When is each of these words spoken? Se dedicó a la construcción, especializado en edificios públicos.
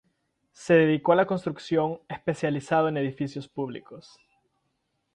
Se 0.51 0.73
dedicó 0.73 1.11
a 1.11 1.15
la 1.15 1.27
construcción, 1.27 1.99
especializado 2.09 2.87
en 2.87 2.97
edificios 2.97 3.47
públicos. 3.47 4.19